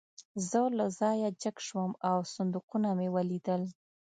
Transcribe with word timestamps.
زه 0.49 0.61
له 0.77 0.85
ځایه 0.99 1.29
جګ 1.41 1.57
شوم 1.67 1.91
او 2.09 2.17
صندوقونه 2.33 2.89
مې 2.97 3.07
ولیدل 3.15 3.61